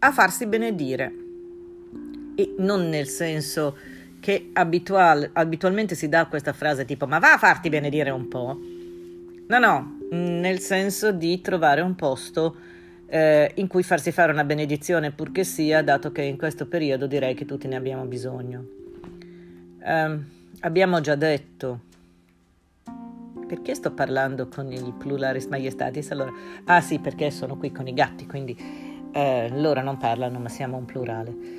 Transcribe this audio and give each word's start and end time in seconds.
a 0.00 0.12
farsi 0.12 0.46
benedire. 0.46 1.14
E 2.34 2.54
non 2.58 2.88
nel 2.88 3.06
senso 3.06 3.76
che 4.20 4.50
abitual, 4.52 5.30
abitualmente 5.32 5.94
si 5.94 6.08
dà 6.08 6.26
questa 6.26 6.52
frase 6.52 6.84
tipo 6.84 7.06
ma 7.06 7.18
va 7.18 7.32
a 7.32 7.38
farti 7.38 7.68
benedire 7.68 8.10
un 8.10 8.28
po'. 8.28 8.58
No, 9.46 9.58
no, 9.58 9.98
nel 10.10 10.60
senso 10.60 11.12
di 11.12 11.40
trovare 11.40 11.80
un 11.80 11.94
posto 11.96 12.56
eh, 13.06 13.50
in 13.56 13.66
cui 13.66 13.82
farsi 13.82 14.12
fare 14.12 14.30
una 14.30 14.44
benedizione 14.44 15.10
purché 15.10 15.42
sia, 15.44 15.82
dato 15.82 16.12
che 16.12 16.22
in 16.22 16.36
questo 16.36 16.66
periodo 16.66 17.06
direi 17.06 17.34
che 17.34 17.44
tutti 17.44 17.66
ne 17.66 17.76
abbiamo 17.76 18.04
bisogno. 18.04 18.64
Eh, 19.82 20.18
abbiamo 20.60 21.00
già 21.00 21.16
detto 21.16 21.88
perché 23.48 23.74
sto 23.74 23.90
parlando 23.90 24.46
con 24.46 24.70
il 24.70 24.94
pluralis 24.96 25.46
majestatis? 25.46 26.12
Allora, 26.12 26.30
ah 26.66 26.80
sì, 26.80 27.00
perché 27.00 27.32
sono 27.32 27.56
qui 27.56 27.72
con 27.72 27.88
i 27.88 27.92
gatti, 27.92 28.24
quindi 28.24 28.56
eh, 29.12 29.50
loro 29.54 29.82
non 29.82 29.96
parlano, 29.96 30.38
ma 30.38 30.48
siamo 30.48 30.76
un 30.76 30.84
plurale. 30.84 31.58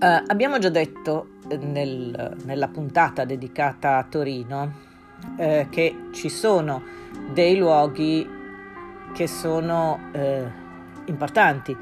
Uh, 0.00 0.22
abbiamo 0.26 0.58
già 0.58 0.68
detto 0.68 1.28
nel, 1.58 2.36
nella 2.44 2.68
puntata 2.68 3.24
dedicata 3.24 3.96
a 3.96 4.04
Torino 4.04 4.72
eh, 5.36 5.66
che 5.70 6.08
ci 6.12 6.28
sono 6.28 6.82
dei 7.32 7.56
luoghi 7.56 8.26
che 9.14 9.26
sono 9.26 10.10
eh, 10.12 10.44
importanti 11.06 11.76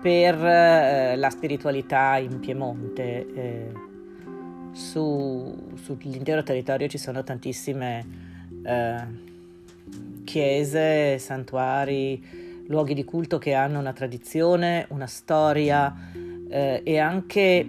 per 0.00 0.34
eh, 0.34 1.16
la 1.16 1.30
spiritualità 1.30 2.18
in 2.18 2.38
Piemonte. 2.38 3.32
Eh, 3.34 3.72
su, 4.72 5.72
sull'intero 5.74 6.42
territorio 6.42 6.86
ci 6.86 6.98
sono 6.98 7.24
tantissime 7.24 8.06
eh, 8.62 9.26
chiese, 10.24 11.18
santuari, 11.18 12.22
luoghi 12.68 12.94
di 12.94 13.04
culto 13.04 13.38
che 13.38 13.54
hanno 13.54 13.78
una 13.78 13.92
tradizione, 13.92 14.86
una 14.90 15.06
storia 15.06 15.94
eh, 16.48 16.80
e 16.84 16.98
anche 16.98 17.66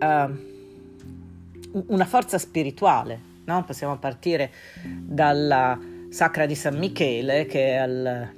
uh, 0.00 1.82
una 1.86 2.04
forza 2.04 2.38
spirituale. 2.38 3.32
No? 3.44 3.64
Possiamo 3.64 3.98
partire 3.98 4.50
dalla 4.82 5.78
Sacra 6.08 6.46
di 6.46 6.54
San 6.54 6.78
Michele 6.78 7.46
che 7.46 7.70
è 7.70 7.76
al 7.76 8.32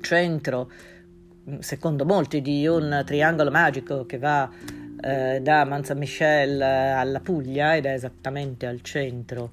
centro, 0.00 0.70
secondo 1.60 2.04
molti, 2.04 2.40
di 2.40 2.66
un 2.66 3.02
triangolo 3.04 3.50
magico 3.50 4.06
che 4.06 4.18
va 4.18 4.50
eh, 5.02 5.40
da 5.40 5.64
Manza 5.64 5.94
Michel 5.94 6.60
alla 6.60 7.20
Puglia 7.20 7.76
ed 7.76 7.84
è 7.84 7.92
esattamente 7.92 8.66
al 8.66 8.80
centro 8.82 9.52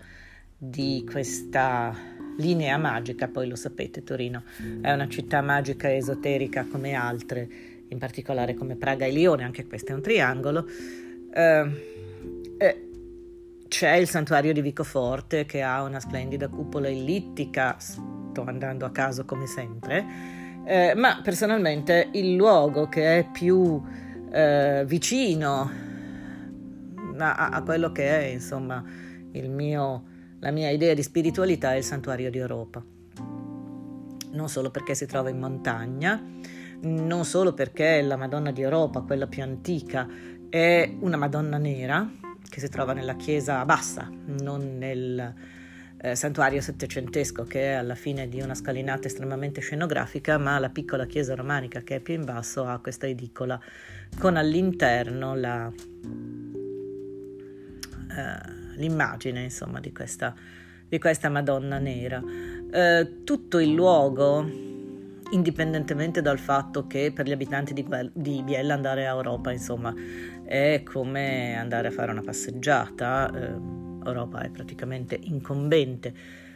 di 0.57 1.05
questa 1.09 1.93
linea 2.37 2.77
magica, 2.77 3.27
poi 3.27 3.47
lo 3.47 3.55
sapete, 3.55 4.03
Torino 4.03 4.43
è 4.81 4.91
una 4.91 5.07
città 5.07 5.41
magica 5.41 5.89
e 5.89 5.97
esoterica 5.97 6.65
come 6.69 6.93
altre, 6.93 7.49
in 7.87 7.97
particolare 7.97 8.53
come 8.53 8.75
Praga 8.75 9.05
e 9.05 9.11
Lione, 9.11 9.43
anche 9.43 9.65
questo 9.65 9.91
è 9.91 9.95
un 9.95 10.01
triangolo. 10.01 10.65
Eh, 11.33 11.95
eh, 12.57 12.87
c'è 13.67 13.95
il 13.95 14.07
santuario 14.07 14.53
di 14.53 14.61
Vicoforte 14.61 15.45
che 15.45 15.61
ha 15.61 15.83
una 15.83 15.99
splendida 15.99 16.47
cupola 16.47 16.87
ellittica, 16.87 17.75
sto 17.79 18.43
andando 18.45 18.85
a 18.85 18.91
caso 18.91 19.25
come 19.25 19.45
sempre, 19.45 20.05
eh, 20.65 20.93
ma 20.95 21.19
personalmente 21.23 22.09
il 22.13 22.35
luogo 22.35 22.87
che 22.87 23.19
è 23.19 23.29
più 23.31 23.81
eh, 24.31 24.83
vicino 24.85 25.71
a, 27.17 27.49
a, 27.49 27.63
quello 27.63 27.91
che 27.91 28.19
è 28.19 28.25
insomma 28.25 28.83
mio, 29.31 30.03
la 30.39 30.51
mia 30.51 30.69
idea 30.69 30.93
di 30.93 31.03
spiritualità 31.03 31.73
è 31.73 31.77
il 31.77 31.83
santuario 31.83 32.29
di 32.29 32.37
Europa. 32.37 32.83
Non 34.31 34.49
solo 34.49 34.69
perché 34.69 34.93
si 34.93 35.05
trova 35.05 35.29
in 35.29 35.39
montagna, 35.39 36.21
non 36.81 37.25
solo 37.25 37.53
perché 37.53 38.01
la 38.01 38.17
Madonna 38.17 38.51
di 38.51 38.61
Europa, 38.61 39.01
quella 39.01 39.27
più 39.27 39.41
antica, 39.41 40.07
è 40.49 40.95
una 40.99 41.17
Madonna 41.17 41.57
nera, 41.57 42.09
che 42.49 42.59
si 42.59 42.69
trova 42.69 42.93
nella 42.93 43.15
chiesa 43.15 43.65
bassa, 43.65 44.09
non 44.41 44.77
nel 44.77 45.33
eh, 45.99 46.15
santuario 46.15 46.61
settecentesco 46.61 47.43
che 47.43 47.71
è 47.71 47.73
alla 47.73 47.95
fine 47.95 48.29
di 48.29 48.39
una 48.39 48.53
scalinata 48.53 49.07
estremamente 49.07 49.61
scenografica, 49.61 50.37
ma 50.37 50.59
la 50.59 50.69
piccola 50.69 51.05
chiesa 51.05 51.35
romanica 51.35 51.81
che 51.81 51.95
è 51.95 51.99
più 51.99 52.13
in 52.13 52.23
basso 52.23 52.65
ha 52.65 52.79
questa 52.79 53.07
edicola 53.07 53.59
con 54.19 54.37
all'interno 54.37 55.35
la, 55.35 55.71
eh, 58.09 58.56
l'immagine 58.77 59.43
insomma, 59.43 59.79
di, 59.79 59.91
questa, 59.91 60.33
di 60.87 60.97
questa 60.99 61.29
Madonna 61.29 61.77
nera. 61.77 62.23
Eh, 62.71 63.23
tutto 63.23 63.59
il 63.59 63.73
luogo 63.73 64.65
indipendentemente 65.31 66.21
dal 66.21 66.39
fatto 66.39 66.87
che 66.87 67.11
per 67.13 67.25
gli 67.25 67.33
abitanti 67.33 67.73
di, 67.73 67.85
di 68.13 68.41
Biella 68.43 68.73
andare 68.73 69.07
a 69.07 69.13
Europa 69.13 69.51
insomma 69.51 69.93
è 70.45 70.81
come 70.83 71.57
andare 71.57 71.89
a 71.89 71.91
fare 71.91 72.11
una 72.11 72.21
passeggiata. 72.21 73.31
Eh, 73.33 73.85
Europa 74.07 74.41
è 74.41 74.49
praticamente 74.49 75.19
incombente 75.21 76.13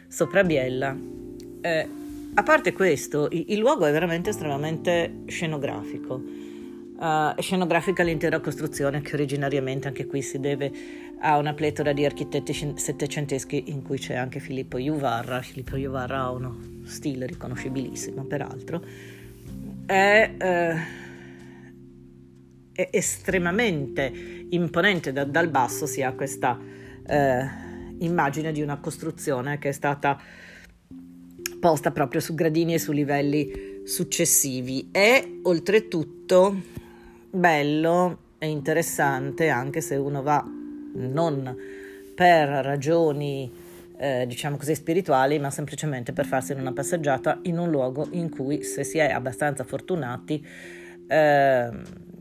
sopra 0.08 0.42
Biella. 0.42 0.96
Eh, 1.60 1.88
a 2.34 2.42
parte 2.42 2.72
questo 2.72 3.28
il, 3.30 3.58
luogo 3.58 3.84
è 3.84 3.92
veramente 3.92 4.30
estremamente 4.30 5.22
scenografico. 5.26 6.22
Uh, 6.96 7.38
scenografica 7.40 8.02
l'intera 8.04 8.38
costruzione 8.40 9.00
che 9.00 9.14
originariamente 9.14 9.88
anche 9.88 10.06
qui 10.06 10.22
si 10.22 10.38
deve 10.38 10.70
a 11.24 11.36
una 11.38 11.54
pletora 11.54 11.92
di 11.92 12.04
architetti 12.04 12.74
settecenteschi 12.74 13.70
in 13.70 13.82
cui 13.82 13.98
c'è 13.98 14.14
anche 14.14 14.40
Filippo 14.40 14.78
Juvarra 14.78 15.40
Filippo 15.40 15.76
Juvarra 15.76 16.22
ha 16.22 16.30
uno 16.30 16.72
stile 16.84 17.26
riconoscibilissimo 17.26 18.24
peraltro, 18.24 18.84
è, 19.86 20.34
eh, 20.36 20.76
è 22.72 22.88
estremamente 22.90 24.12
imponente 24.50 25.12
da, 25.12 25.24
dal 25.24 25.48
basso, 25.48 25.86
si 25.86 26.02
ha 26.02 26.12
questa 26.12 26.58
eh, 27.06 27.44
immagine 27.98 28.52
di 28.52 28.62
una 28.62 28.78
costruzione 28.78 29.58
che 29.58 29.68
è 29.68 29.72
stata 29.72 30.20
posta 31.60 31.92
proprio 31.92 32.20
su 32.20 32.34
gradini 32.34 32.74
e 32.74 32.78
su 32.78 32.90
livelli 32.90 33.82
successivi. 33.84 34.88
È 34.90 35.24
oltretutto 35.42 36.60
bello 37.30 38.18
e 38.38 38.48
interessante 38.48 39.48
anche 39.48 39.80
se 39.80 39.94
uno 39.94 40.22
va 40.22 40.44
non 40.94 41.56
per 42.14 42.48
ragioni 42.48 43.50
eh, 44.02 44.26
diciamo 44.26 44.56
così, 44.56 44.74
spirituali, 44.74 45.38
ma 45.38 45.50
semplicemente 45.50 46.12
per 46.12 46.26
farsi 46.26 46.52
una 46.52 46.72
passeggiata 46.72 47.38
in 47.42 47.58
un 47.58 47.70
luogo 47.70 48.08
in 48.10 48.30
cui, 48.30 48.64
se 48.64 48.82
si 48.82 48.98
è 48.98 49.10
abbastanza 49.10 49.62
fortunati, 49.62 50.44
eh, 51.06 51.70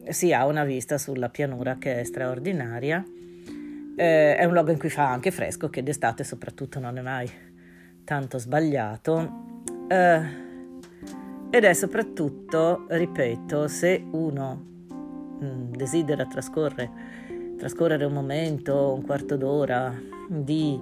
si 0.10 0.32
ha 0.32 0.46
una 0.46 0.64
vista 0.64 1.00
sulla 1.00 1.30
pianura 1.30 1.78
che 1.78 2.00
è 2.00 2.04
straordinaria. 2.04 3.04
Eh, 3.96 4.36
è 4.36 4.46
un 4.46 4.54
luogo 4.54 4.72
in 4.72 4.78
cui 4.78 4.90
fa 4.90 5.10
anche 5.10 5.32
fresco, 5.32 5.70
che 5.70 5.82
d'estate 5.82 6.24
soprattutto 6.24 6.80
non 6.80 6.98
è 6.98 7.02
mai 7.02 7.30
tanto 8.04 8.38
sbagliato. 8.38 9.64
Eh, 9.88 10.50
ed 11.50 11.64
è 11.64 11.74
soprattutto, 11.74 12.86
ripeto, 12.90 13.68
se 13.68 14.06
uno 14.12 14.66
mh, 15.40 15.46
mm, 15.46 15.72
desidera 15.74 16.26
trascorrere, 16.26 16.90
trascorrere 17.62 18.06
un 18.06 18.14
momento, 18.14 18.92
un 18.92 19.04
quarto 19.04 19.38
d'ora 19.38 19.94
di 20.28 20.82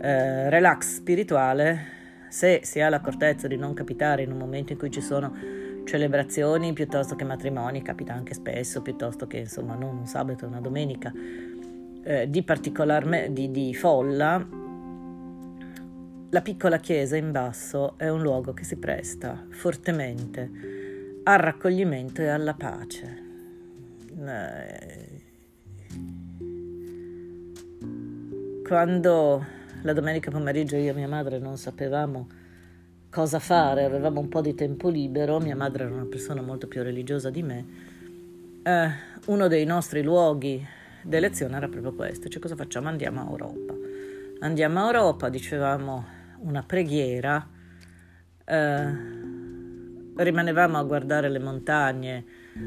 eh, 0.00 0.48
relax 0.48 0.94
spirituale, 0.94 1.78
se 2.30 2.60
si 2.62 2.80
ha 2.80 2.88
l'accortezza 2.88 3.46
di 3.46 3.56
non 3.56 3.74
capitare 3.74 4.22
in 4.22 4.32
un 4.32 4.38
momento 4.38 4.72
in 4.72 4.78
cui 4.78 4.90
ci 4.90 5.02
sono 5.02 5.36
celebrazioni 5.84 6.72
piuttosto 6.72 7.14
che 7.14 7.24
matrimoni, 7.24 7.82
capita 7.82 8.14
anche 8.14 8.32
spesso, 8.32 8.80
piuttosto 8.80 9.26
che 9.26 9.36
insomma 9.36 9.74
non 9.74 9.98
un 9.98 10.06
sabato, 10.06 10.46
una 10.46 10.60
domenica, 10.60 11.12
eh, 12.02 12.30
di 12.30 12.42
particolare 12.42 13.30
di, 13.30 13.50
di 13.50 13.74
folla, 13.74 14.48
la 16.30 16.40
piccola 16.40 16.78
chiesa 16.78 17.16
in 17.18 17.32
basso 17.32 17.98
è 17.98 18.08
un 18.08 18.22
luogo 18.22 18.54
che 18.54 18.64
si 18.64 18.76
presta 18.76 19.44
fortemente 19.50 20.50
al 21.24 21.38
raccoglimento 21.38 22.22
e 22.22 22.28
alla 22.28 22.54
pace. 22.54 23.22
Eh, 24.26 25.13
quando 28.66 29.44
la 29.82 29.92
domenica 29.92 30.30
pomeriggio 30.30 30.76
io 30.76 30.92
e 30.92 30.94
mia 30.94 31.06
madre 31.06 31.38
non 31.38 31.58
sapevamo 31.58 32.26
cosa 33.10 33.38
fare, 33.38 33.84
avevamo 33.84 34.20
un 34.20 34.28
po' 34.28 34.40
di 34.40 34.54
tempo 34.54 34.88
libero, 34.88 35.38
mia 35.38 35.54
madre 35.54 35.84
era 35.84 35.94
una 35.94 36.06
persona 36.06 36.40
molto 36.40 36.66
più 36.66 36.82
religiosa 36.82 37.28
di 37.28 37.42
me, 37.42 37.66
eh, 38.62 38.88
uno 39.26 39.48
dei 39.48 39.66
nostri 39.66 40.02
luoghi 40.02 40.66
d'elezione 41.02 41.56
era 41.56 41.68
proprio 41.68 41.92
questo, 41.92 42.28
cioè 42.28 42.40
cosa 42.40 42.56
facciamo? 42.56 42.88
Andiamo 42.88 43.20
a 43.20 43.28
Europa. 43.28 43.74
Andiamo 44.40 44.80
a 44.80 44.86
Europa, 44.86 45.28
dicevamo 45.28 46.04
una 46.38 46.62
preghiera, 46.62 47.46
eh, 48.46 48.92
rimanevamo 50.16 50.78
a 50.78 50.82
guardare 50.82 51.28
le 51.28 51.38
montagne 51.38 52.24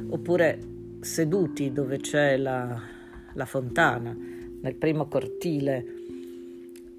oppure 0.09 0.59
seduti 0.99 1.71
dove 1.71 1.97
c'è 1.97 2.37
la, 2.37 2.79
la 3.33 3.45
fontana, 3.45 4.36
nel 4.67 4.75
primo 4.75 5.07
cortile 5.07 5.85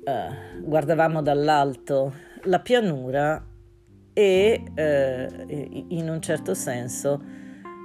eh, 0.05 0.61
guardavamo 0.63 1.21
dall'alto 1.21 2.15
la 2.45 2.61
pianura 2.61 3.45
e 4.15 4.63
eh, 4.75 5.85
in 5.89 6.09
un 6.09 6.21
certo 6.23 6.55
senso 6.55 7.23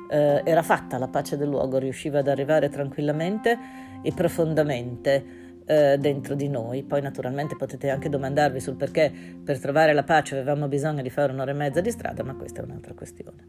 eh, 0.10 0.42
era 0.46 0.64
fatta 0.64 0.98
la 0.98 1.10
pace 1.10 1.36
del 1.36 1.50
luogo, 1.50 1.78
riusciva 1.80 2.20
ad 2.20 2.30
arrivare 2.30 2.70
tranquillamente 2.70 3.58
e 4.02 4.14
profondamente 4.14 5.26
eh, 5.66 5.98
dentro 6.00 6.34
di 6.36 6.48
noi. 6.48 6.84
Poi 6.84 7.02
naturalmente 7.02 7.58
potete 7.58 7.90
anche 7.90 8.08
domandarvi 8.08 8.62
sul 8.62 8.76
perché 8.76 9.12
per 9.44 9.60
trovare 9.60 9.94
la 9.94 10.04
pace 10.04 10.38
avevamo 10.38 10.70
bisogno 10.70 11.02
di 11.02 11.10
fare 11.10 11.34
un'ora 11.34 11.52
e 11.52 11.56
mezza 11.56 11.82
di 11.82 11.92
strada, 11.92 12.24
ma 12.24 12.36
questa 12.36 12.62
è 12.62 12.64
un'altra 12.64 12.94
questione. 12.94 13.48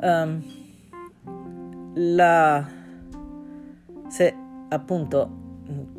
Um, 0.00 0.42
la, 1.94 2.66
se 4.08 4.34
appunto 4.70 5.41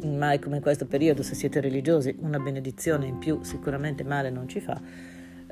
mai 0.03 0.39
come 0.39 0.57
in 0.57 0.61
questo 0.61 0.85
periodo, 0.85 1.23
se 1.23 1.35
siete 1.35 1.59
religiosi, 1.59 2.15
una 2.19 2.39
benedizione 2.39 3.07
in 3.07 3.17
più 3.17 3.43
sicuramente 3.43 4.03
male 4.03 4.29
non 4.29 4.47
ci 4.47 4.59
fa. 4.59 4.81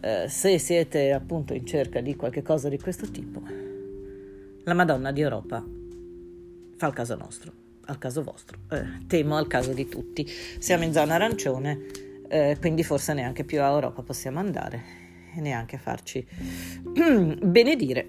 Eh, 0.01 0.27
se 0.27 0.57
siete 0.57 1.12
appunto 1.12 1.53
in 1.53 1.65
cerca 1.65 2.01
di 2.01 2.15
qualche 2.15 2.41
cosa 2.41 2.69
di 2.69 2.79
questo 2.79 3.09
tipo, 3.09 3.41
la 4.63 4.73
Madonna 4.73 5.12
di 5.12 5.21
Europa 5.21 5.65
fa 6.77 6.88
il 6.88 6.94
caso 6.94 7.15
nostro 7.15 7.62
al 7.85 7.97
caso 7.97 8.23
vostro, 8.23 8.57
eh, 8.71 9.06
temo 9.07 9.38
al 9.38 9.47
caso 9.47 9.73
di 9.73 9.88
tutti. 9.88 10.25
Siamo 10.25 10.83
in 10.83 10.94
zona 10.94 11.15
arancione, 11.15 11.79
eh, 12.27 12.57
quindi 12.59 12.83
forse 12.83 13.13
neanche 13.13 13.44
più 13.44 13.62
a 13.62 13.69
Europa 13.69 14.01
possiamo 14.01 14.39
andare 14.39 15.00
e 15.35 15.41
neanche 15.41 15.77
farci 15.77 16.25
benedire. 17.44 18.07